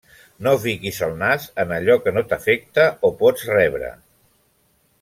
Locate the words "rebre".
3.53-3.91